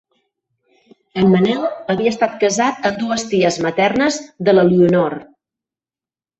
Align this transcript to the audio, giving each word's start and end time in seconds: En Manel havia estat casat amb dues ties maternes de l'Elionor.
En 1.23 1.29
Manel 1.33 1.67
havia 1.95 2.15
estat 2.15 2.33
casat 2.45 2.89
amb 2.91 2.99
dues 3.03 3.27
ties 3.35 3.61
maternes 3.69 4.21
de 4.49 4.59
l'Elionor. 4.59 5.21